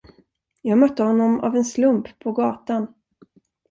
Jag 0.61 0.77
mötte 0.77 1.03
honom 1.03 1.39
av 1.39 1.55
en 1.55 1.65
slump 1.65 2.19
på 2.19 2.31
gatan. 2.31 2.93